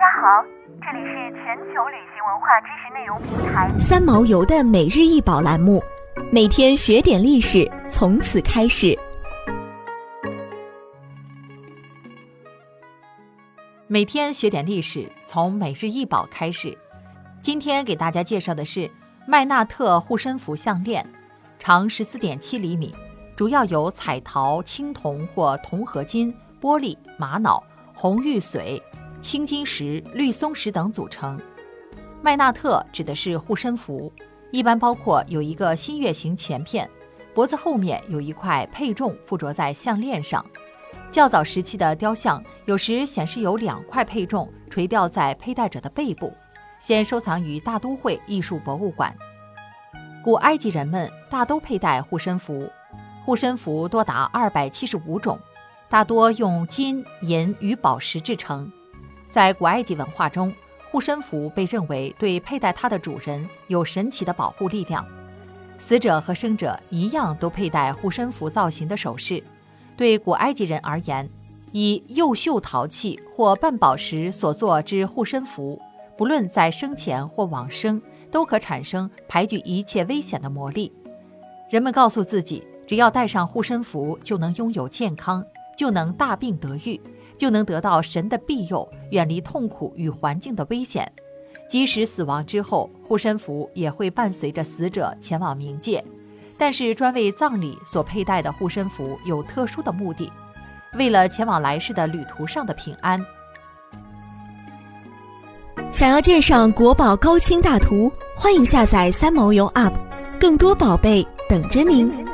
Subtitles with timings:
[0.00, 0.42] 大家好，
[0.80, 5.78] 这里是全球旅行文化知识内容平台三毛游的每日一宝栏目，
[6.32, 8.98] 每天学点历史，从此开始。
[13.88, 16.74] 每天学点历史，从每日一宝开始。
[17.42, 18.90] 今天给大家介绍的是
[19.26, 21.06] 麦纳特护身符项链，
[21.58, 22.94] 长十四点七厘米，
[23.36, 27.62] 主要由彩陶、青铜或铜合金、玻璃、玛瑙、
[27.92, 28.80] 红玉髓。
[29.20, 31.38] 青金石、绿松石等组成。
[32.22, 34.12] 麦纳特指的是护身符，
[34.50, 36.88] 一般包括有一个新月形前片，
[37.34, 40.44] 脖子后面有一块配重附着在项链上。
[41.10, 46.32] 较早时期的雕像有时显示有两块配重垂吊在佩戴者的背部，
[46.78, 49.14] 现收藏于大都会艺术博物馆。
[50.24, 52.70] 古埃及人们大都佩戴护身符，
[53.24, 55.38] 护身符多达二百七十五种，
[55.88, 58.70] 大多用金银与宝石制成。
[59.30, 60.52] 在古埃及文化中，
[60.90, 65.06] 护身符被认为对佩戴它的主人有神奇的保护力量。
[65.78, 69.42] 死者和生者一样都佩戴护身符造型的首饰。
[69.96, 71.28] 对古埃及人而言，
[71.72, 75.80] 以釉绣陶器或半宝石所做之护身符，
[76.16, 80.92] 不论在生前或往生，都可产生排拒一切危险的魔力。
[81.70, 85.44] 人们告诉自己，只要戴上护身符，就能拥有健康，
[85.76, 87.00] 就能大病得愈。
[87.40, 91.10] 就能得到神的庇佑，远离痛苦与环境的危险。
[91.70, 96.04] 即使死亡之后，护身符也会伴随着死者前往冥界。
[96.58, 100.30] 但是，专为葬礼所佩戴的护身符有特殊的目的，
[100.98, 103.18] 为了前往来世的旅途上的平安。
[105.90, 109.94] 想要鉴赏国宝高清大图，欢迎下载三毛游 App，
[110.38, 112.29] 更多宝贝等着您。